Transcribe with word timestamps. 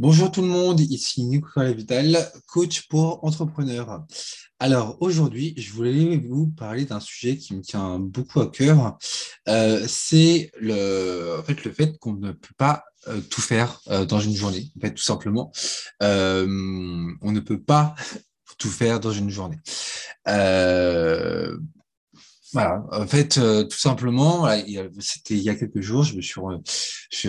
Bonjour 0.00 0.30
tout 0.30 0.42
le 0.42 0.46
monde, 0.46 0.78
ici 0.78 1.24
Nicolas 1.24 1.72
Vital, 1.72 2.16
coach 2.46 2.86
pour 2.86 3.24
entrepreneurs. 3.24 4.04
Alors 4.60 4.96
aujourd'hui, 5.00 5.54
je 5.56 5.72
voulais 5.72 6.16
vous 6.18 6.46
parler 6.46 6.84
d'un 6.84 7.00
sujet 7.00 7.36
qui 7.36 7.56
me 7.56 7.62
tient 7.62 7.98
beaucoup 7.98 8.40
à 8.40 8.48
cœur. 8.48 8.96
Euh, 9.48 9.84
c'est 9.88 10.52
le, 10.60 11.42
fait 11.74 11.98
qu'on 11.98 12.12
ne 12.12 12.30
peut 12.30 12.54
pas 12.56 12.84
euh, 13.08 13.20
tout 13.22 13.40
faire 13.40 13.80
euh, 13.88 14.04
dans 14.04 14.20
une 14.20 14.36
journée. 14.36 14.70
En 14.76 14.80
fait, 14.82 14.94
tout 14.94 15.02
simplement, 15.02 15.50
on 16.00 17.32
ne 17.32 17.40
peut 17.40 17.60
pas 17.60 17.96
tout 18.56 18.70
faire 18.70 19.00
dans 19.00 19.10
une 19.10 19.30
journée. 19.30 19.58
Voilà, 22.54 22.82
en 22.92 23.06
fait, 23.06 23.36
euh, 23.36 23.64
tout 23.64 23.76
simplement, 23.76 24.48
c'était 25.00 25.34
il 25.34 25.42
y 25.42 25.50
a 25.50 25.54
quelques 25.54 25.82
jours, 25.82 26.02
je 26.02 26.16
me 26.16 26.22
suis, 26.22 26.40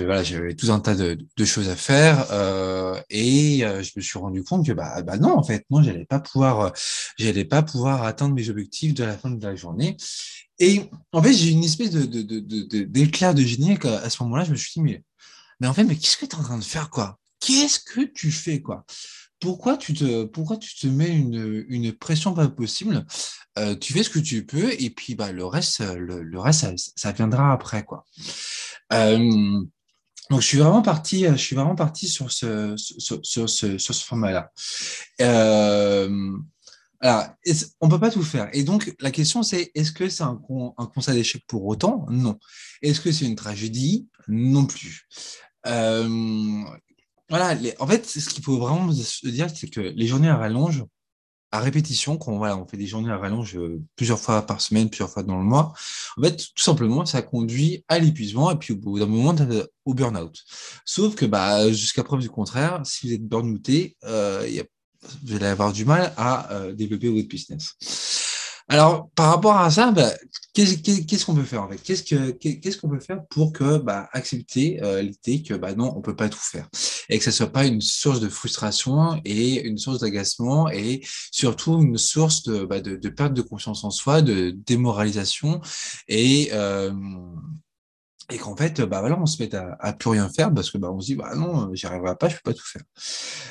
voilà, 0.01 0.23
j'avais 0.23 0.55
tout 0.55 0.71
un 0.71 0.79
tas 0.79 0.95
de, 0.95 1.17
choses 1.43 1.67
à 1.67 1.75
faire 1.75 2.27
euh, 2.31 2.99
et 3.09 3.65
euh, 3.65 3.83
je 3.83 3.91
me 3.97 4.01
suis 4.01 4.17
rendu 4.17 4.43
compte 4.43 4.65
que 4.65 4.71
bah, 4.71 5.01
bah 5.01 5.17
non, 5.17 5.37
en 5.37 5.43
fait, 5.43 5.65
non, 5.69 5.83
j'allais 5.83 6.05
pas 6.05 6.19
pouvoir, 6.19 6.71
j'allais 7.17 7.43
pas 7.43 7.63
pouvoir 7.63 8.03
atteindre 8.03 8.33
mes 8.33 8.49
objectifs 8.49 8.93
de 8.93 9.03
la 9.03 9.17
fin 9.17 9.29
de 9.29 9.45
la 9.45 9.55
journée. 9.55 9.97
Et 10.57 10.89
en 11.11 11.21
fait, 11.21 11.33
j'ai 11.33 11.49
une 11.51 11.63
espèce 11.65 11.91
de, 11.91 12.83
d'éclair 12.83 13.33
de 13.33 13.41
génie 13.41 13.77
à 13.83 14.09
ce 14.09 14.23
moment-là, 14.23 14.45
je 14.45 14.51
me 14.51 14.55
suis 14.55 14.71
dit 14.75 14.81
mais, 14.81 15.03
mais 15.59 15.67
en 15.67 15.73
fait, 15.73 15.83
mais 15.83 15.97
qu'est-ce 15.97 16.17
que 16.17 16.25
tu 16.25 16.35
es 16.35 16.39
en 16.39 16.43
train 16.43 16.57
de 16.57 16.63
faire 16.63 16.89
quoi? 16.89 17.17
Qu'est-ce 17.41 17.79
que 17.79 18.01
tu 18.01 18.31
fais 18.31 18.61
quoi? 18.61 18.85
Pourquoi 19.39 19.77
tu 19.77 19.93
te, 19.93 20.25
pourquoi 20.25 20.57
tu 20.57 20.75
te 20.75 20.87
mets 20.87 21.09
une, 21.09 21.65
une 21.67 21.93
pression 21.93 22.33
pas 22.33 22.47
possible 22.47 23.05
euh, 23.57 23.75
Tu 23.75 23.93
fais 23.93 24.03
ce 24.03 24.09
que 24.09 24.19
tu 24.19 24.45
peux 24.45 24.73
et 24.79 24.89
puis 24.89 25.15
bah, 25.15 25.31
le 25.31 25.45
reste, 25.45 25.81
le, 25.81 26.39
reste 26.39 26.65
ça, 26.95 27.11
viendra 27.11 27.51
après. 27.51 27.83
Quoi. 27.83 28.05
Euh, 28.93 29.17
donc, 30.29 30.41
je 30.41 30.45
suis 30.45 30.59
vraiment 30.59 30.81
parti, 30.81 31.25
je 31.25 31.35
suis 31.35 31.55
vraiment 31.55 31.75
parti 31.75 32.07
sur 32.07 32.31
ce, 32.31 32.75
sur, 32.77 33.19
sur, 33.23 33.49
sur 33.49 33.79
ce 33.79 34.05
format-là. 34.05 34.51
Euh, 35.21 36.31
alors, 37.01 37.27
on 37.79 37.87
peut 37.87 37.99
pas 37.99 38.11
tout 38.11 38.23
faire. 38.23 38.49
Et 38.53 38.63
donc, 38.63 38.93
la 38.99 39.11
question, 39.11 39.41
c'est 39.41 39.71
est-ce 39.73 39.91
que 39.91 40.09
c'est 40.09 40.23
un, 40.23 40.39
un 40.77 40.85
constat 40.85 41.13
d'échec 41.13 41.41
pour 41.47 41.65
autant? 41.65 42.05
Non. 42.09 42.37
Est-ce 42.81 42.99
que 42.99 43.11
c'est 43.11 43.25
une 43.25 43.35
tragédie? 43.35 44.07
Non 44.27 44.65
plus. 44.65 45.07
Euh, 45.65 46.63
voilà, 47.29 47.57
en 47.79 47.87
fait, 47.87 48.05
ce 48.05 48.29
qu'il 48.29 48.43
faut 48.43 48.57
vraiment 48.57 48.91
se 48.91 49.27
dire, 49.27 49.47
c'est 49.53 49.69
que 49.69 49.81
les 49.81 50.07
journées 50.07 50.29
à 50.29 50.37
rallonge, 50.37 50.83
à 51.51 51.59
répétition, 51.59 52.17
quand 52.17 52.37
voilà, 52.37 52.57
on 52.57 52.67
fait 52.67 52.77
des 52.77 52.85
journées 52.85 53.11
à 53.11 53.17
rallonge 53.17 53.57
euh, 53.57 53.81
plusieurs 53.95 54.19
fois 54.19 54.45
par 54.45 54.61
semaine, 54.61 54.89
plusieurs 54.89 55.09
fois 55.09 55.23
dans 55.23 55.37
le 55.37 55.43
mois, 55.43 55.73
en 56.17 56.21
fait, 56.21 56.37
tout 56.37 56.63
simplement, 56.63 57.05
ça 57.05 57.21
conduit 57.21 57.83
à 57.87 57.97
l'épuisement 57.99 58.51
et 58.51 58.55
puis 58.55 58.73
au 58.73 58.77
bout 58.77 58.99
d'un 58.99 59.07
moment, 59.07 59.35
au 59.85 59.93
burn-out. 59.93 60.43
Sauf 60.85 61.15
que 61.15 61.25
bah, 61.25 61.69
jusqu'à 61.69 62.03
preuve 62.03 62.19
du 62.19 62.29
contraire, 62.29 62.81
si 62.83 63.07
vous 63.07 63.13
êtes 63.13 63.27
burn-outé, 63.27 63.97
euh, 64.03 64.47
vous 65.23 65.35
allez 65.35 65.45
avoir 65.45 65.73
du 65.73 65.85
mal 65.85 66.13
à 66.17 66.51
euh, 66.53 66.73
développer 66.73 67.09
votre 67.09 67.27
business. 67.27 67.75
Alors, 68.71 69.09
par 69.15 69.31
rapport 69.31 69.57
à 69.57 69.71
ça, 69.71 69.91
bah, 69.91 70.11
qu'est-ce 70.53 71.25
qu'on 71.25 71.33
peut 71.33 71.43
faire 71.43 71.63
en 71.63 71.69
fait? 71.69 71.77
Qu'est-ce 71.77 72.77
qu'on 72.77 72.89
peut 72.89 72.99
faire 72.99 73.25
pour 73.29 73.51
que 73.51 73.79
bah, 73.79 74.07
accepter 74.13 74.79
euh, 74.83 75.01
l'idée 75.01 75.41
que 75.41 75.55
bah, 75.55 75.73
non, 75.73 75.91
on 75.97 76.01
peut 76.01 76.15
pas 76.15 76.29
tout 76.29 76.39
faire? 76.39 76.69
Et 77.09 77.17
que 77.17 77.23
ça 77.23 77.31
soit 77.31 77.51
pas 77.51 77.65
une 77.65 77.81
source 77.81 78.19
de 78.19 78.29
frustration 78.29 79.19
et 79.25 79.65
une 79.67 79.79
source 79.79 79.99
d'agacement 79.99 80.69
et 80.69 81.01
surtout 81.31 81.81
une 81.81 81.97
source 81.97 82.43
de, 82.43 82.63
bah, 82.63 82.77
perte 83.17 83.33
de 83.33 83.41
confiance 83.41 83.83
en 83.83 83.89
soi, 83.89 84.21
de 84.21 84.51
démoralisation 84.67 85.61
et 86.07 86.49
euh, 86.53 86.91
et 88.31 88.37
qu'en 88.37 88.55
fait, 88.55 88.81
bah 88.81 88.99
voilà, 88.99 89.19
on 89.19 89.25
se 89.25 89.41
met 89.41 89.55
à, 89.55 89.75
à 89.79 89.93
plus 89.93 90.11
rien 90.11 90.29
faire 90.29 90.53
parce 90.53 90.69
que 90.69 90.77
bah 90.77 90.91
on 90.91 90.99
se 90.99 91.07
dit 91.07 91.15
bah 91.15 91.33
non, 91.35 91.73
j'y 91.73 91.87
arriverai 91.87 92.15
pas, 92.15 92.29
je 92.29 92.35
peux 92.35 92.51
pas 92.51 92.53
tout 92.53 92.65
faire. 92.65 92.83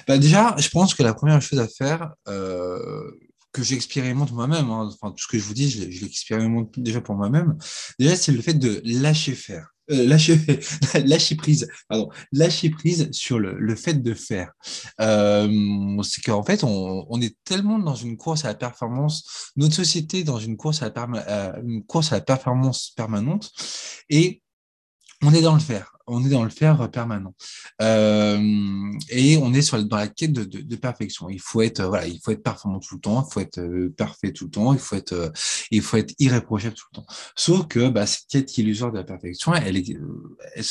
Bah 0.07 0.19
déjà, 0.19 0.55
je 0.59 0.69
pense 0.69 0.95
que 0.95 1.03
la 1.03 1.15
première 1.15 1.43
chose 1.43 1.59
à 1.59 1.67
faire, 1.67 2.13
euh, 2.29 3.11
que 3.53 3.63
j'expérimente 3.63 4.33
moi-même, 4.33 4.71
hein. 4.71 4.91
enfin, 4.93 5.13
tout 5.13 5.23
ce 5.25 5.29
que 5.29 5.39
je 5.39 5.45
vous 5.45 5.55
dis, 5.55 5.71
je, 5.71 5.81
l'expérimente 5.81 6.79
déjà 6.79 7.01
pour 7.01 7.15
moi-même. 7.15 7.57
Déjà, 7.99 8.17
c'est 8.17 8.33
le 8.33 8.43
fait 8.43 8.55
de 8.55 8.81
lâcher 8.85 9.35
faire. 9.35 9.69
Euh, 9.91 10.05
lâcher, 10.05 10.37
prise, 11.37 11.67
lâcher 12.33 12.71
prise 12.71 13.09
sur 13.13 13.39
le, 13.39 13.75
fait 13.75 13.95
de 13.95 14.13
faire. 14.13 14.53
Euh, 15.01 16.03
c'est 16.03 16.23
qu'en 16.23 16.43
fait, 16.43 16.63
on, 16.63 17.07
on, 17.09 17.21
est 17.23 17.37
tellement 17.45 17.79
dans 17.79 17.95
une 17.95 18.19
course 18.19 18.45
à 18.45 18.49
la 18.49 18.55
performance, 18.55 19.51
notre 19.57 19.75
société 19.75 20.25
dans 20.25 20.39
une 20.39 20.59
course 20.59 20.83
à 20.83 20.93
la, 20.95 21.07
euh, 21.29 21.63
une 21.63 21.85
course 21.85 22.13
à 22.13 22.17
la 22.17 22.21
performance 22.21 22.93
permanente, 22.97 23.51
et 24.11 24.43
on 25.23 25.33
est 25.33 25.43
dans 25.43 25.55
le 25.55 25.61
faire 25.61 25.98
on 26.09 26.25
est 26.25 26.31
dans 26.31 26.45
le 26.45 26.51
faire 26.51 26.91
permanent. 26.91 27.35
Euh, 27.83 28.39
et 29.11 29.37
on 29.37 29.53
est 29.55 29.75
dans 29.85 29.97
la 29.97 30.09
quête 30.09 30.33
de, 30.33 30.77
perfection. 30.77 31.29
Il 31.29 31.41
faut 31.41 31.63
être, 31.63 31.83
voilà, 31.83 32.07
il 32.07 32.21
faut 32.23 32.31
être 32.31 32.43
performant 32.43 32.79
tout 32.79 32.95
le 32.95 33.01
temps, 33.01 33.27
il 33.27 33.33
faut 33.33 33.41
être 33.41 33.59
euh, 33.59 33.93
parfait 33.97 34.33
tout 34.33 34.45
le 34.45 34.51
temps, 34.51 34.73
il 34.73 34.79
faut 34.79 34.97
être, 34.97 35.13
euh, 35.13 35.31
il 35.71 35.83
faut 35.83 35.97
être 35.97 36.15
irréprochable 36.19 36.75
tout 36.75 36.87
le 36.93 37.01
temps. 37.01 37.07
Sauf 37.37 37.67
que 37.67 37.89
bah, 37.89 38.07
cette 38.07 38.27
quête 38.29 38.59
illusoire 38.59 38.93
de 38.93 38.99
la 38.99 39.05
perfection, 39.05 39.55
elle 39.55 39.77
est, 39.77 39.99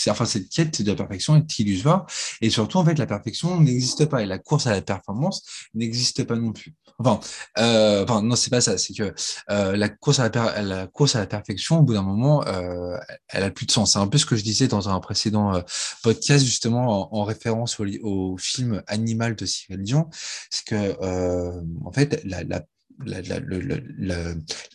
enfin 0.09 0.25
cette 0.25 0.49
quête 0.49 0.81
de 0.81 0.93
perfection 0.93 1.35
est 1.35 1.59
illusoire. 1.59 2.05
Et 2.41 2.49
surtout, 2.49 2.77
en 2.77 2.85
fait, 2.85 2.97
la 2.97 3.05
perfection 3.05 3.59
n'existe 3.59 4.05
pas. 4.05 4.21
Et 4.21 4.25
la 4.25 4.39
course 4.39 4.67
à 4.67 4.71
la 4.71 4.81
performance 4.81 5.43
n'existe 5.73 6.23
pas 6.23 6.35
non 6.35 6.53
plus. 6.53 6.73
Enfin, 6.99 7.19
euh, 7.59 8.03
enfin 8.03 8.23
non, 8.23 8.35
c'est 8.35 8.49
pas 8.49 8.61
ça. 8.61 8.77
C'est 8.77 8.93
que 8.93 9.13
la 9.49 9.89
course 9.89 10.19
à 10.19 10.29
la, 10.29 10.61
la, 10.61 10.87
course 10.87 11.15
à 11.15 11.19
la 11.19 11.27
perfection, 11.27 11.79
au 11.79 11.83
bout 11.83 11.93
d'un 11.93 12.01
moment, 12.01 12.43
elle 13.27 13.43
a 13.43 13.51
plus 13.51 13.65
de 13.65 13.71
sens. 13.71 13.93
C'est 13.93 13.99
un 13.99 14.07
peu 14.07 14.17
ce 14.17 14.25
que 14.25 14.35
je 14.35 14.43
disais 14.43 14.67
dans 14.67 14.89
un 14.89 14.99
précédent 14.99 15.26
dans 15.31 15.55
euh, 15.55 15.61
podcast 16.03 16.45
justement 16.45 17.13
en, 17.15 17.23
référence 17.23 17.79
au, 17.79 18.37
film 18.37 18.83
Animal 18.87 19.35
de 19.35 19.45
Cyril 19.45 19.81
Dion, 19.83 20.09
c'est 20.49 20.65
que 20.65 20.97
euh, 21.01 21.61
en 21.83 21.91
fait 21.91 22.23
la, 22.23 22.43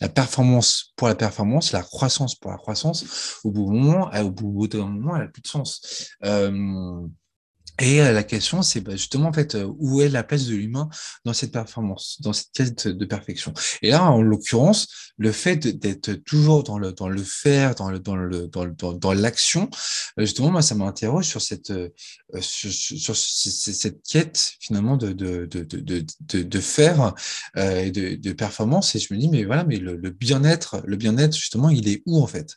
performance 0.09 0.93
pour 0.95 1.07
la 1.07 1.15
performance, 1.15 1.71
la 1.71 1.81
croissance 1.81 2.35
pour 2.35 2.51
la 2.51 2.57
croissance, 2.57 3.39
au 3.43 3.51
bout 3.51 3.65
d'un 3.65 3.79
moment, 3.79 4.11
au 4.13 4.31
bout 4.31 4.67
d'un 4.67 4.87
moment, 4.87 5.15
elle 5.15 5.23
a 5.23 5.27
plus 5.27 5.41
de 5.41 5.47
sens. 5.47 6.09
Euh, 6.23 7.01
et 7.79 8.01
euh, 8.01 8.11
la 8.11 8.23
question, 8.23 8.61
c'est 8.61 8.81
bah, 8.81 8.91
justement 8.91 9.29
en 9.29 9.33
fait 9.33 9.55
euh, 9.55 9.65
où 9.79 10.01
est 10.01 10.09
la 10.09 10.23
place 10.23 10.45
de 10.45 10.55
l'humain 10.55 10.89
dans 11.25 11.33
cette 11.33 11.51
performance, 11.51 12.17
dans 12.21 12.31
cette 12.31 12.51
quête 12.53 12.87
de 12.87 13.05
perfection? 13.05 13.51
Et 13.81 13.89
là, 13.89 14.03
en 14.03 14.21
l'occurrence, 14.21 14.87
le 15.17 15.31
fait 15.31 15.67
d'être 15.67 16.13
toujours 16.13 16.63
dans 16.63 16.77
le 16.77 16.91
dans 16.91 17.09
le 17.09 17.23
faire, 17.23 17.73
dans 17.73 17.89
le 17.89 17.99
dans 17.99 18.15
le 18.15 18.47
dans, 18.47 19.13
l'action, 19.13 19.69
euh, 20.19 20.21
justement, 20.25 20.51
moi, 20.51 20.61
ça 20.61 20.75
m'interroge 20.75 21.25
sur 21.25 21.41
cette 21.41 21.73
sur, 22.39 23.15
cette 23.15 24.03
quête 24.03 24.53
finalement 24.59 24.95
de 24.95 25.11
de 25.11 25.45
de 25.45 25.63
de 25.63 26.43
de, 26.43 26.59
faire 26.59 27.13
et 27.55 27.91
de, 27.91 28.15
de 28.15 28.33
performance. 28.33 28.95
Et 28.95 28.99
je 28.99 29.13
me 29.13 29.19
dis, 29.19 29.29
mais 29.29 29.45
voilà, 29.45 29.63
mais 29.63 29.77
le, 29.77 29.95
le 29.95 30.09
bien-être, 30.11 30.81
le 30.85 30.95
bien-être 30.95 31.35
justement, 31.35 31.69
il 31.69 31.87
est 31.87 32.03
où 32.05 32.21
en 32.21 32.27
fait? 32.27 32.55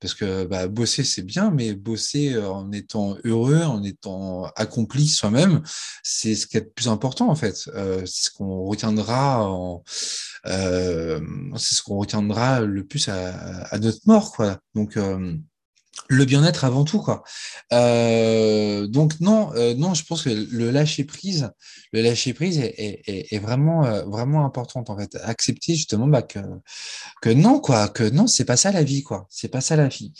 Parce 0.00 0.14
que 0.14 0.44
bah, 0.44 0.68
bosser 0.68 1.04
c'est 1.04 1.22
bien, 1.22 1.50
mais 1.50 1.74
bosser 1.74 2.36
en 2.38 2.70
étant 2.72 3.16
heureux, 3.24 3.62
en 3.62 3.82
étant 3.82 4.50
accompli 4.58 5.06
soi-même, 5.06 5.62
c'est 6.02 6.34
ce 6.34 6.46
qui 6.46 6.56
est 6.56 6.60
le 6.60 6.68
plus 6.70 6.88
important 6.88 7.28
en 7.30 7.34
fait. 7.34 7.68
Euh, 7.74 8.04
c'est 8.04 8.28
ce 8.28 8.30
qu'on 8.30 8.64
retiendra 8.64 9.48
en, 9.48 9.82
euh, 10.46 11.20
c'est 11.56 11.74
ce 11.74 11.82
qu'on 11.82 11.96
retiendra 11.96 12.60
le 12.60 12.84
plus 12.84 13.08
à, 13.08 13.30
à, 13.70 13.78
notre 13.78 14.00
mort 14.06 14.32
quoi. 14.32 14.58
Donc 14.74 14.96
euh, 14.96 15.34
le 16.08 16.24
bien-être 16.24 16.64
avant 16.64 16.84
tout 16.84 17.00
quoi. 17.00 17.22
Euh, 17.72 18.86
donc 18.86 19.20
non, 19.20 19.52
euh, 19.54 19.74
non, 19.74 19.94
je 19.94 20.04
pense 20.04 20.22
que 20.22 20.30
le 20.30 20.70
lâcher 20.70 21.04
prise, 21.04 21.50
le 21.92 22.02
lâcher 22.02 22.32
prise 22.32 22.58
est, 22.60 23.38
vraiment 23.38 23.84
euh, 23.84 24.04
vraiment 24.04 24.44
importante 24.44 24.90
en 24.90 24.98
fait. 24.98 25.16
Accepter 25.22 25.74
justement 25.74 26.06
bah, 26.06 26.22
que 26.22 26.38
que 27.22 27.30
non 27.30 27.60
quoi, 27.60 27.88
que 27.88 28.08
non 28.08 28.26
c'est 28.26 28.44
pas 28.44 28.56
ça 28.56 28.72
la 28.72 28.82
vie 28.82 29.02
quoi, 29.02 29.26
c'est 29.30 29.48
pas 29.48 29.60
ça 29.60 29.76
la 29.76 29.88
vie. 29.88 30.12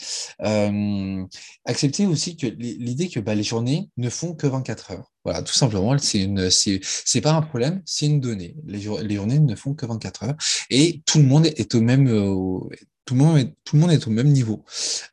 Accepter 1.65 2.05
aussi 2.05 2.37
que 2.37 2.47
l'idée 2.47 3.09
que 3.09 3.19
bah, 3.19 3.35
les 3.35 3.43
journées 3.43 3.89
ne 3.97 4.09
font 4.09 4.33
que 4.35 4.47
24 4.47 4.91
heures. 4.91 5.11
Voilà, 5.25 5.43
tout 5.43 5.53
simplement, 5.53 5.97
c'est 5.97 6.23
une, 6.23 6.49
c'est, 6.49 7.21
pas 7.21 7.33
un 7.33 7.41
problème, 7.41 7.81
c'est 7.85 8.05
une 8.05 8.21
donnée. 8.21 8.55
Les, 8.65 8.79
les 8.79 9.15
journées 9.15 9.39
ne 9.39 9.55
font 9.55 9.73
que 9.73 9.85
24 9.85 10.23
heures 10.23 10.35
et 10.69 11.01
tout 11.05 11.19
le 11.19 11.25
monde 11.25 11.45
est 11.45 11.75
au 11.75 11.81
même, 11.81 12.07
tout 13.09 13.75
le 13.75 13.79
monde 13.79 13.91
est, 13.91 14.07
au 14.07 14.11
même 14.11 14.29
niveau. 14.29 14.63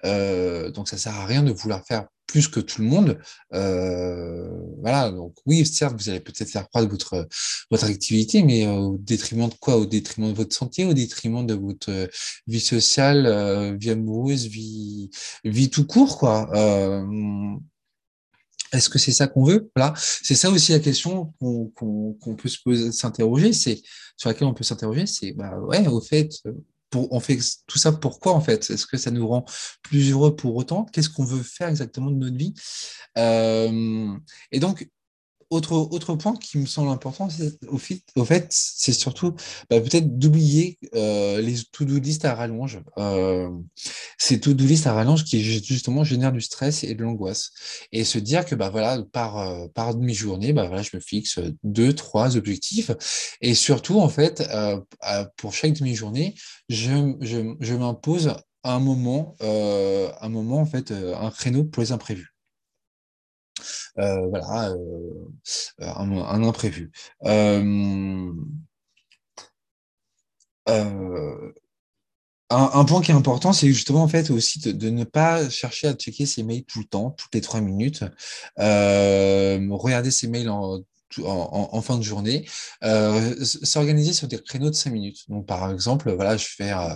Euh, 0.05 0.71
donc 0.71 0.89
ça 0.89 0.97
sert 0.97 1.15
à 1.15 1.27
rien 1.27 1.43
de 1.43 1.53
vouloir 1.53 1.85
faire 1.87 2.07
plus 2.27 2.49
que 2.49 2.61
tout 2.61 2.83
le 2.83 2.89
monde. 2.89 3.19
Euh, 3.55 4.49
voilà, 4.81 5.11
donc 5.11 5.35
oui, 5.47 5.65
certes, 5.65 5.95
vous 5.99 6.09
allez 6.09 6.21
peut-être 6.21 6.51
faire 6.51 6.69
croître 6.69 6.89
votre 6.89 7.29
votre 7.71 7.85
activité, 7.85 8.43
mais 8.43 8.67
au 8.67 8.99
détriment 8.99 9.49
de 9.49 9.55
quoi? 9.55 9.77
Au 9.77 9.87
détriment 9.87 10.31
de 10.31 10.37
votre 10.37 10.55
santé, 10.55 10.85
au 10.85 10.95
détriment 10.95 11.47
de 11.47 11.55
votre 11.55 12.09
vie 12.47 12.61
sociale, 12.61 13.27
euh, 13.27 13.77
vie 13.79 13.91
amoureuse, 13.91 14.47
vie 14.47 15.11
vie 15.45 15.71
tout 15.71 15.87
court, 15.87 16.19
quoi? 16.19 16.51
Euh, 16.55 17.57
est-ce 18.73 18.89
que 18.89 18.99
c'est 18.99 19.13
ça 19.13 19.29
qu'on 19.29 19.45
veut? 19.45 19.71
Voilà, 19.77 19.95
c'est 19.97 20.35
ça 20.35 20.51
aussi 20.51 20.73
la 20.73 20.81
question 20.81 21.33
qu'on 21.41 22.37
peut 22.37 22.91
s'interroger, 22.91 23.53
c'est 23.53 23.81
sur 24.17 24.29
laquelle 24.29 24.49
on 24.49 24.55
peut 24.55 24.65
s'interroger, 24.65 25.07
c'est 25.07 25.33
bah 25.33 25.59
ouais, 25.61 25.87
au 25.87 26.01
fait, 26.01 26.31
on 26.95 27.21
fait 27.21 27.39
tout 27.67 27.79
ça 27.79 27.93
pourquoi 27.93 28.33
en 28.33 28.41
fait? 28.41 28.71
Est-ce 28.71 28.87
que 28.87 28.97
ça 28.97 29.11
nous 29.11 29.27
rend 29.27 29.45
plus 29.83 30.11
heureux 30.13 30.37
pour 30.37 30.57
autant? 30.57 30.85
Qu'est-ce 30.87 31.11
qu'on 31.11 31.25
veut 31.25 31.43
faire 31.43 31.69
exactement 31.69 32.11
de 32.11 32.17
notre 32.17 32.37
vie? 32.37 32.55
Euh, 33.19 34.17
Et 34.53 34.61
donc, 34.61 34.89
autre, 35.51 35.73
autre 35.75 36.15
point 36.15 36.35
qui 36.37 36.59
me 36.59 36.67
semble 36.67 36.91
important, 36.91 37.29
fait, 37.79 38.03
au 38.17 38.25
fait 38.25 38.47
c'est 38.51 38.93
surtout 38.93 39.35
bah, 39.71 39.81
peut-être 39.81 40.19
d'oublier 40.19 40.79
euh, 40.95 41.41
les 41.41 41.57
to-do 41.73 41.99
list 41.99 42.25
à 42.25 42.35
rallonge. 42.35 42.81
Euh, 42.99 43.49
ces 44.19 44.41
to-do 44.41 44.65
list 44.65 44.87
à 44.87 44.93
rallonge 44.93 45.25
qui 45.25 45.43
justement 45.43 46.05
génèrent 46.05 46.33
du 46.33 46.41
stress 46.41 46.85
et 46.85 46.95
de 46.95 47.03
l'angoisse. 47.03 47.53
Et 47.93 48.05
se 48.05 48.19
dire 48.19 48.45
que 48.45 48.55
bah, 48.55 48.71
voilà, 48.71 49.03
par, 49.13 49.39
euh, 49.39 49.69
par 49.69 49.95
demi-journée, 49.95 50.53
bah, 50.53 50.67
voilà, 50.67 50.83
je 50.83 50.91
me 50.95 51.01
fixe 51.01 51.39
deux, 51.63 51.93
trois 51.93 52.37
objectifs. 52.37 52.91
Et 53.41 53.55
surtout, 53.55 54.01
en 54.01 54.09
fait, 54.09 54.41
euh, 54.53 54.81
pour 55.37 55.55
chaque 55.55 55.75
demi-journée, 55.75 56.35
je, 56.69 57.15
je, 57.21 57.55
je 57.61 57.75
m'impose 57.75 58.35
un 58.65 58.81
moment, 58.81 59.37
un 59.41 60.29
moment, 60.29 60.59
en 60.59 60.67
fait, 60.67 60.91
un 60.91 61.31
créneau 61.31 61.63
pour 61.65 61.83
les 61.83 61.93
imprévus. 61.93 62.36
Euh, 63.99 64.27
voilà, 64.29 64.71
euh, 64.71 65.29
un, 65.79 66.43
imprévu. 66.45 66.91
Euh, 67.25 68.33
un, 72.51 72.85
point 72.85 73.01
qui 73.03 73.11
est 73.11 73.15
important, 73.15 73.53
c'est 73.53 73.69
justement 73.69 74.03
en 74.03 74.09
fait 74.09 74.31
aussi 74.31 74.59
de, 74.61 74.91
ne 74.91 75.05
pas 75.05 75.49
chercher 75.49 75.89
à 75.89 75.95
checker 75.95 76.27
ses 76.27 76.43
mails 76.43 76.65
tout 76.65 76.81
le 76.81 76.85
temps, 76.85 77.11
toutes 77.11 77.35
les 77.35 77.41
trois 77.41 77.61
minutes. 77.61 78.05
regarder 78.57 80.11
ses 80.11 80.29
mails 80.29 80.51
en, 80.51 80.81
en, 81.25 81.81
fin 81.83 81.99
de 81.99 82.03
journée, 82.03 82.47
euh, 82.85 83.35
s'organiser 83.45 84.13
sur 84.13 84.29
des 84.29 84.39
créneaux 84.39 84.71
de 84.71 84.75
5 84.75 84.91
minutes. 84.91 85.25
Donc, 85.29 85.47
par 85.47 85.71
exemple, 85.71 86.13
voilà, 86.13 86.37
je 86.37 86.47
fais, 86.47 86.73
euh, 86.73 86.95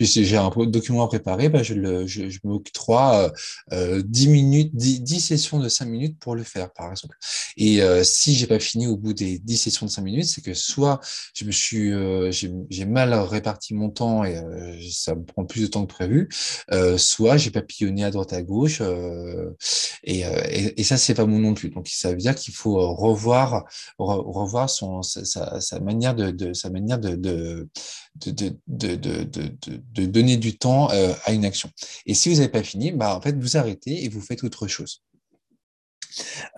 j'ai 0.00 0.36
un 0.36 0.50
document 0.66 1.04
à 1.04 1.08
préparer, 1.08 1.48
bah, 1.48 1.62
je, 1.62 1.74
le, 1.74 2.06
je, 2.06 2.28
je 2.28 2.38
m'octroie 2.44 3.32
euh, 3.72 4.02
10 4.04 4.28
minutes, 4.28 4.74
10, 4.74 5.20
sessions 5.20 5.58
de 5.58 5.68
5 5.68 5.86
minutes 5.86 6.18
pour 6.18 6.34
le 6.34 6.42
faire, 6.42 6.72
par 6.72 6.90
exemple. 6.90 7.16
Et 7.56 7.80
si 8.02 8.34
j'ai 8.34 8.46
pas 8.46 8.58
fini 8.58 8.86
au 8.86 8.96
bout 8.96 9.12
des 9.12 9.38
10 9.38 9.56
sessions 9.56 9.86
de 9.86 9.90
5 9.90 10.02
minutes, 10.02 10.26
c'est 10.26 10.40
que 10.40 10.54
soit 10.54 11.00
je 11.34 11.44
me 11.44 11.52
suis, 11.52 11.92
j'ai 12.30 12.84
mal 12.84 13.14
réparti 13.14 13.74
mon 13.74 13.90
temps 13.90 14.24
et 14.24 14.40
ça 14.90 15.14
me 15.14 15.24
prend 15.24 15.44
plus 15.44 15.62
de 15.62 15.66
temps 15.66 15.86
que 15.86 15.92
prévu, 15.92 16.28
soit 16.96 17.36
j'ai 17.36 17.50
papillonné 17.50 18.04
à 18.04 18.10
droite 18.10 18.32
à 18.32 18.42
gauche 18.42 18.82
et, 20.02 20.20
et, 20.20 20.80
et 20.80 20.84
ça 20.84 20.96
c'est 20.96 21.14
pas 21.14 21.24
bon 21.24 21.38
non 21.38 21.54
plus. 21.54 21.70
Donc 21.70 21.88
ça 21.88 22.10
veut 22.10 22.16
dire 22.16 22.34
qu'il 22.34 22.54
faut 22.54 22.94
revoir 22.94 23.51
revoir 23.98 24.70
son, 24.70 25.02
sa, 25.02 25.80
manière 25.80 26.14
de, 26.14 26.30
donner 30.06 30.36
du 30.36 30.58
temps 30.58 30.90
euh, 30.92 31.12
à 31.24 31.32
une 31.32 31.44
action. 31.44 31.70
Et 32.06 32.14
si 32.14 32.28
vous 32.28 32.36
n'avez 32.36 32.48
pas 32.48 32.62
fini, 32.62 32.92
bah, 32.92 33.16
en 33.16 33.20
fait, 33.20 33.36
vous 33.38 33.56
arrêtez 33.56 34.04
et 34.04 34.08
vous 34.08 34.20
faites 34.20 34.44
autre 34.44 34.66
chose. 34.66 35.02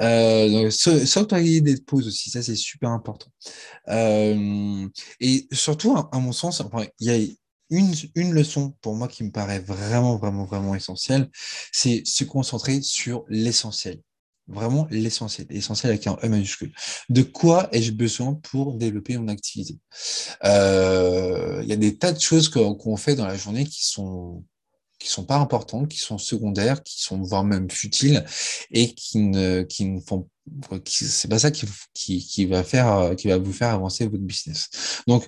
Euh, 0.00 0.70
S'octroyer 0.70 1.60
des 1.60 1.80
pauses 1.80 2.08
aussi, 2.08 2.30
ça 2.30 2.42
c'est 2.42 2.56
super 2.56 2.90
important. 2.90 3.30
Euh, 3.88 4.88
et 5.20 5.46
surtout, 5.52 5.96
à, 5.96 6.18
mon 6.18 6.32
sens, 6.32 6.62
il 7.00 7.06
y 7.06 7.10
a 7.10 7.34
une, 7.70 8.32
leçon 8.32 8.74
pour 8.80 8.94
moi 8.94 9.08
qui 9.08 9.24
me 9.24 9.30
paraît 9.30 9.60
vraiment, 9.60 10.16
vraiment, 10.16 10.44
vraiment 10.44 10.74
essentielle, 10.74 11.30
c'est 11.72 12.02
se 12.04 12.24
concentrer 12.24 12.82
sur 12.82 13.24
l'essentiel. 13.28 14.00
Vraiment 14.46 14.86
l'essentiel, 14.90 15.46
l'essentiel 15.48 15.90
avec 15.92 16.06
un 16.06 16.18
E 16.22 16.28
majuscule. 16.28 16.72
De 17.08 17.22
quoi 17.22 17.68
ai-je 17.72 17.92
besoin 17.92 18.34
pour 18.34 18.74
développer 18.74 19.16
mon 19.16 19.28
activité? 19.28 19.78
Euh, 20.44 21.60
Il 21.62 21.68
y 21.68 21.72
a 21.72 21.76
des 21.76 21.96
tas 21.96 22.12
de 22.12 22.20
choses 22.20 22.50
qu'on 22.50 22.96
fait 22.96 23.14
dans 23.14 23.26
la 23.26 23.36
journée 23.36 23.64
qui 23.64 23.86
sont 23.86 24.44
qui 24.98 25.08
sont 25.10 25.24
pas 25.24 25.36
importantes, 25.36 25.88
qui 25.88 25.98
sont 25.98 26.18
secondaires, 26.18 26.82
qui 26.82 27.02
sont 27.02 27.20
voire 27.22 27.44
même 27.44 27.70
futiles 27.70 28.24
et 28.70 28.94
qui 28.94 29.18
ne 29.18 29.62
qui 29.62 29.86
ne 29.86 30.00
font 30.00 30.28
c'est 30.84 31.28
pas 31.28 31.38
ça 31.38 31.50
qui, 31.50 31.66
qui, 31.94 32.18
qui, 32.18 32.44
va 32.44 32.62
faire 32.64 33.14
qui 33.16 33.28
va 33.28 33.38
vous 33.38 33.52
faire 33.52 33.70
avancer 33.70 34.06
votre 34.06 34.22
business. 34.22 34.68
Donc 35.06 35.26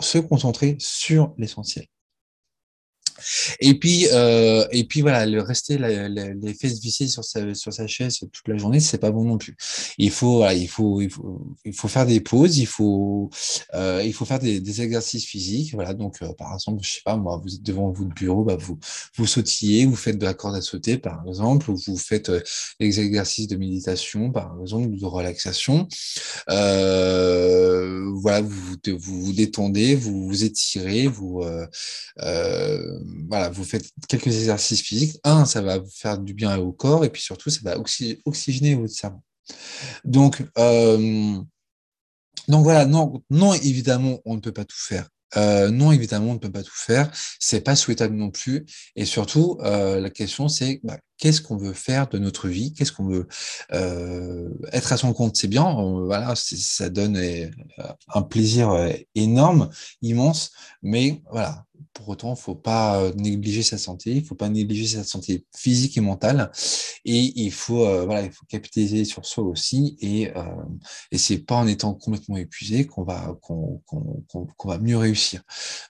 se 0.00 0.18
concentrer 0.18 0.76
sur 0.80 1.34
l'essentiel. 1.36 1.86
Et 3.60 3.78
puis, 3.78 4.06
euh, 4.12 4.66
et 4.70 4.84
puis 4.84 5.00
voilà, 5.00 5.26
le 5.26 5.40
rester 5.42 5.78
les 5.78 6.54
fesses 6.54 6.80
vissées 6.80 7.08
sur 7.08 7.24
sa, 7.24 7.54
sur 7.54 7.72
sa 7.72 7.86
chaise 7.86 8.18
toute 8.18 8.48
la 8.48 8.56
journée, 8.56 8.80
c'est 8.80 8.98
pas 8.98 9.10
bon 9.10 9.24
non 9.24 9.38
plus. 9.38 9.56
Il 9.98 10.10
faut, 10.10 10.46
il 10.50 10.68
faut, 10.68 11.00
il 11.00 11.10
faut, 11.10 11.46
il 11.64 11.72
faut 11.72 11.88
faire 11.88 12.06
des 12.06 12.20
pauses, 12.20 12.58
il 12.58 12.66
faut, 12.66 13.30
euh, 13.74 14.02
il 14.04 14.12
faut 14.12 14.24
faire 14.24 14.38
des, 14.38 14.80
exercices 14.80 15.24
physiques. 15.24 15.74
Voilà, 15.74 15.94
donc 15.94 16.20
euh, 16.22 16.32
par 16.34 16.54
exemple, 16.54 16.82
je 16.82 16.90
sais 16.90 17.00
pas 17.04 17.16
moi, 17.16 17.40
vous 17.42 17.54
êtes 17.54 17.62
devant 17.62 17.90
votre 17.90 18.14
bureau, 18.14 18.44
bah, 18.44 18.56
vous, 18.58 18.78
vous 19.16 19.26
sautillez, 19.26 19.86
vous 19.86 19.96
faites 19.96 20.18
de 20.18 20.24
la 20.24 20.34
corde 20.34 20.56
à 20.56 20.60
sauter 20.60 20.98
par 20.98 21.24
exemple, 21.26 21.70
ou 21.70 21.76
vous 21.76 21.96
faites 21.96 22.28
euh, 22.28 22.40
des 22.80 23.00
exercices 23.00 23.48
de 23.48 23.56
méditation 23.56 24.30
par 24.30 24.56
exemple, 24.60 24.88
ou 24.88 24.96
de 24.96 25.04
relaxation. 25.04 25.88
Euh, 26.50 28.10
voilà, 28.16 28.42
vous, 28.42 28.76
vous 28.98 29.22
vous 29.22 29.32
détendez, 29.32 29.94
vous 29.94 30.26
vous 30.26 30.44
étirez, 30.44 31.06
vous 31.06 31.42
euh, 32.22 32.98
voilà, 33.28 33.50
vous 33.50 33.64
faites 33.64 33.90
quelques 34.08 34.28
exercices 34.28 34.80
physiques. 34.80 35.18
Un, 35.24 35.44
ça 35.44 35.62
va 35.62 35.78
vous 35.78 35.90
faire 35.90 36.18
du 36.18 36.34
bien 36.34 36.56
au 36.58 36.72
corps, 36.72 37.04
et 37.04 37.10
puis 37.10 37.22
surtout, 37.22 37.50
ça 37.50 37.60
va 37.64 37.78
oxygéner 38.24 38.74
votre 38.74 38.94
cerveau. 38.94 39.22
Donc, 40.04 40.44
euh, 40.58 41.38
donc 42.48 42.62
voilà, 42.62 42.86
non, 42.86 43.22
non, 43.30 43.54
évidemment, 43.54 44.20
on 44.24 44.34
ne 44.34 44.40
peut 44.40 44.52
pas 44.52 44.64
tout 44.64 44.78
faire. 44.78 45.08
Euh, 45.36 45.70
non, 45.70 45.90
évidemment, 45.92 46.30
on 46.30 46.34
ne 46.34 46.38
peut 46.38 46.52
pas 46.52 46.62
tout 46.62 46.76
faire. 46.76 47.10
C'est 47.40 47.60
pas 47.60 47.76
souhaitable 47.76 48.14
non 48.14 48.30
plus. 48.30 48.64
Et 48.94 49.04
surtout, 49.04 49.58
euh, 49.62 50.00
la 50.00 50.08
question, 50.08 50.48
c'est 50.48 50.80
bah, 50.84 50.98
qu'est-ce 51.18 51.40
qu'on 51.40 51.56
veut 51.56 51.72
faire 51.72 52.08
de 52.08 52.18
notre 52.18 52.48
vie? 52.48 52.72
Qu'est-ce 52.72 52.92
qu'on 52.92 53.08
veut 53.08 53.26
être 54.72 54.92
à 54.92 54.96
son 54.96 55.12
compte? 55.12 55.36
C'est 55.36 55.48
bien, 55.48 55.64
voilà, 56.04 56.34
ça 56.36 56.88
donne 56.88 57.20
un 58.14 58.22
plaisir 58.22 58.88
énorme, 59.14 59.68
immense. 60.00 60.52
Mais 60.82 61.20
voilà, 61.30 61.65
pour 61.96 62.10
autant, 62.10 62.34
il 62.34 62.40
faut 62.40 62.54
pas 62.54 63.00
euh, 63.00 63.12
négliger 63.14 63.62
sa 63.62 63.78
santé, 63.78 64.12
il 64.12 64.24
faut 64.24 64.34
pas 64.34 64.50
négliger 64.50 64.98
sa 64.98 65.04
santé 65.04 65.46
physique 65.56 65.96
et 65.96 66.02
mentale, 66.02 66.50
et 67.06 67.32
il 67.36 67.50
faut 67.50 67.86
euh, 67.86 68.04
voilà, 68.04 68.22
il 68.22 68.30
faut 68.30 68.44
capitaliser 68.46 69.06
sur 69.06 69.24
soi 69.24 69.44
aussi, 69.44 69.96
et 70.00 70.30
euh, 70.36 70.44
et 71.10 71.16
c'est 71.16 71.38
pas 71.38 71.56
en 71.56 71.66
étant 71.66 71.94
complètement 71.94 72.36
épuisé 72.36 72.86
qu'on 72.86 73.02
va 73.02 73.34
qu'on 73.40 73.82
qu'on 73.86 74.68
va 74.68 74.78
mieux 74.78 74.98
réussir. 74.98 75.42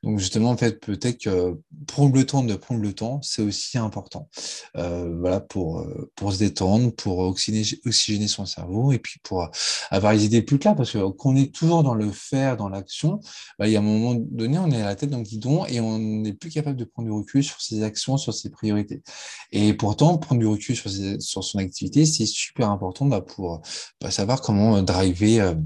Donc 0.04 0.20
justement, 0.20 0.50
en 0.50 0.56
fait, 0.56 0.78
peut-être 0.80 1.18
que 1.18 1.58
prendre 1.88 2.14
le 2.14 2.24
temps 2.24 2.44
de 2.44 2.54
prendre 2.54 2.80
le 2.80 2.92
temps, 2.92 3.20
c'est 3.22 3.42
aussi 3.42 3.76
important. 3.76 4.28
Euh, 4.76 5.12
voilà 5.18 5.40
pour 5.40 5.84
pour 6.14 6.32
se 6.32 6.38
détendre, 6.38 6.94
pour 6.94 7.18
oxygéner, 7.18 8.28
son 8.28 8.46
cerveau, 8.46 8.92
et 8.92 8.98
puis 9.00 9.18
pour 9.24 9.50
avoir 9.90 10.12
les 10.12 10.24
idées 10.24 10.42
plus 10.42 10.58
claires, 10.60 10.76
parce 10.76 10.92
que 10.92 11.10
qu'on 11.10 11.34
est 11.36 11.52
toujours 11.52 11.82
dans 11.82 11.94
le 11.94 12.12
faire, 12.12 12.56
dans 12.56 12.68
l'action, 12.68 13.20
bah, 13.58 13.66
il 13.66 13.72
y 13.72 13.76
a 13.76 13.80
un 13.80 13.82
moment 13.82 14.14
donné, 14.14 14.58
on 14.58 14.70
est 14.70 14.82
à 14.82 14.84
la 14.86 14.94
tête 14.94 15.10
dans 15.10 15.18
le 15.18 15.24
guidon 15.24 15.66
et 15.66 15.80
on 15.80 15.95
on 15.96 16.20
n'est 16.20 16.32
plus 16.32 16.50
capable 16.50 16.76
de 16.76 16.84
prendre 16.84 17.08
du 17.08 17.12
recul 17.12 17.42
sur 17.42 17.60
ses 17.60 17.82
actions, 17.82 18.16
sur 18.16 18.34
ses 18.34 18.50
priorités. 18.50 19.02
Et 19.52 19.74
pourtant, 19.74 20.18
prendre 20.18 20.40
du 20.40 20.46
recul 20.46 20.76
sur, 20.76 21.44
son 21.44 21.58
activité, 21.58 22.06
c'est 22.06 22.26
super 22.26 22.70
important 22.70 23.06
bah, 23.06 23.20
pour 23.20 23.62
bah, 24.00 24.10
savoir 24.10 24.40
comment 24.40 24.82
driver. 24.82 25.56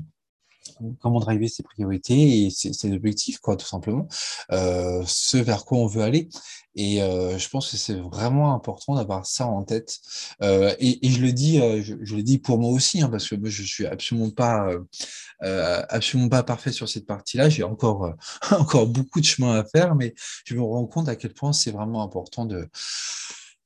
Comment 1.00 1.20
driver 1.20 1.48
ses 1.48 1.62
priorités 1.62 2.46
et 2.46 2.50
ses, 2.50 2.92
objectifs, 2.92 3.38
quoi, 3.38 3.56
tout 3.56 3.66
simplement, 3.66 4.08
euh, 4.52 5.02
ce 5.06 5.36
vers 5.36 5.64
quoi 5.64 5.78
on 5.78 5.86
veut 5.86 6.02
aller. 6.02 6.28
Et 6.74 7.02
euh, 7.02 7.36
je 7.38 7.48
pense 7.48 7.70
que 7.70 7.76
c'est 7.76 7.94
vraiment 7.94 8.54
important 8.54 8.94
d'avoir 8.94 9.26
ça 9.26 9.46
en 9.46 9.62
tête. 9.62 9.98
Euh, 10.42 10.74
et, 10.78 10.98
je 11.10 11.20
le 11.20 11.32
dis, 11.32 11.58
je, 11.82 12.14
le 12.14 12.22
dis 12.22 12.38
pour 12.38 12.58
moi 12.58 12.70
aussi, 12.70 13.02
hein, 13.02 13.08
parce 13.08 13.28
que 13.28 13.34
moi 13.34 13.50
je 13.50 13.62
suis 13.62 13.86
absolument 13.86 14.30
pas, 14.30 14.70
absolument 15.40 16.28
pas 16.28 16.42
parfait 16.42 16.72
sur 16.72 16.88
cette 16.88 17.06
partie-là. 17.06 17.48
J'ai 17.48 17.64
encore, 17.64 18.14
encore 18.50 18.86
beaucoup 18.86 19.20
de 19.20 19.26
chemin 19.26 19.58
à 19.58 19.64
faire, 19.64 19.94
mais 19.94 20.14
je 20.44 20.54
me 20.54 20.62
rends 20.62 20.86
compte 20.86 21.08
à 21.08 21.16
quel 21.16 21.34
point 21.34 21.52
c'est 21.52 21.72
vraiment 21.72 22.02
important 22.02 22.46
de 22.46 22.68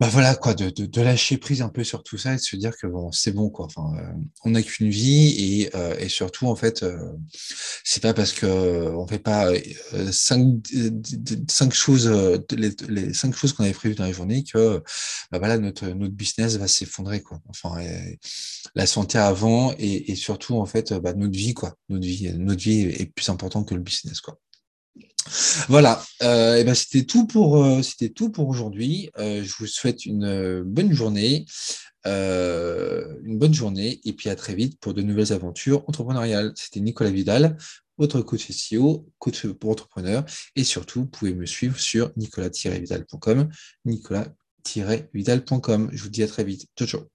bah 0.00 0.08
voilà 0.08 0.34
quoi, 0.34 0.54
de, 0.54 0.70
de, 0.70 0.86
de, 0.86 1.00
lâcher 1.02 1.38
prise 1.38 1.62
un 1.62 1.68
peu 1.68 1.84
sur 1.84 2.02
tout 2.02 2.18
ça 2.18 2.32
et 2.32 2.36
de 2.36 2.40
se 2.40 2.56
dire 2.56 2.76
que 2.76 2.88
bon, 2.88 3.12
c'est 3.12 3.30
bon 3.30 3.48
quoi. 3.48 3.66
Enfin, 3.66 3.92
euh, 3.96 4.12
on 4.44 4.50
n'a 4.50 4.62
qu'une 4.62 4.90
vie 4.90 5.62
et, 5.62 5.76
euh, 5.76 5.96
et 5.98 6.08
surtout 6.08 6.48
en 6.48 6.56
fait, 6.56 6.82
euh, 6.82 7.12
c'est 7.84 8.02
pas 8.02 8.12
parce 8.12 8.32
que 8.32 8.46
on 8.96 9.06
fait 9.06 9.20
pas 9.20 9.52
cinq, 10.10 10.64
cinq 11.48 11.72
choses, 11.72 12.08
les, 12.50 12.70
les 12.88 13.14
cinq 13.14 13.36
choses 13.36 13.52
qu'on 13.52 13.62
avait 13.62 13.72
prévues 13.72 13.94
dans 13.94 14.04
la 14.04 14.12
journée 14.12 14.42
que 14.42 14.82
bah 15.30 15.38
voilà 15.38 15.58
notre 15.58 15.86
notre 15.86 16.14
business 16.14 16.56
va 16.56 16.66
s'effondrer 16.66 17.22
quoi. 17.22 17.40
Enfin, 17.48 17.80
la 18.74 18.86
santé 18.86 19.18
avant 19.18 19.72
et, 19.78 20.10
et 20.10 20.16
surtout 20.16 20.56
en 20.56 20.66
fait 20.66 20.92
bah, 20.94 21.14
notre 21.14 21.36
vie 21.36 21.54
quoi. 21.54 21.76
Notre 21.88 22.04
vie, 22.04 22.32
notre 22.36 22.60
vie 22.62 22.80
est 22.80 23.06
plus 23.14 23.28
importante 23.28 23.68
que 23.68 23.74
le 23.74 23.80
business 23.80 24.20
quoi. 24.20 24.38
Voilà, 25.68 26.02
euh, 26.22 26.56
et 26.56 26.64
ben 26.64 26.74
c'était 26.74 27.04
tout 27.04 27.26
pour 27.26 27.64
euh, 27.64 27.80
tout 28.14 28.30
pour 28.30 28.48
aujourd'hui. 28.48 29.10
Euh, 29.18 29.42
je 29.42 29.54
vous 29.58 29.66
souhaite 29.66 30.06
une 30.06 30.24
euh, 30.24 30.62
bonne 30.64 30.92
journée, 30.92 31.46
une 32.04 33.38
bonne 33.38 33.54
journée, 33.54 34.00
et 34.04 34.12
puis 34.12 34.28
à 34.28 34.36
très 34.36 34.54
vite 34.54 34.78
pour 34.78 34.94
de 34.94 35.02
nouvelles 35.02 35.32
aventures 35.32 35.84
entrepreneuriales. 35.88 36.52
C'était 36.56 36.80
Nicolas 36.80 37.10
Vidal, 37.10 37.56
votre 37.98 38.20
coach 38.20 38.50
SEO, 38.50 39.06
coach 39.18 39.46
pour 39.46 39.70
entrepreneurs, 39.70 40.24
et 40.56 40.64
surtout 40.64 41.00
vous 41.00 41.06
pouvez 41.06 41.34
me 41.34 41.46
suivre 41.46 41.78
sur 41.78 42.12
nicolas-vidal.com, 42.16 43.48
nicolas-vidal.com. 43.86 45.90
Je 45.92 46.02
vous 46.02 46.10
dis 46.10 46.22
à 46.22 46.28
très 46.28 46.44
vite. 46.44 46.66
Ciao 46.76 46.86
ciao. 46.86 47.13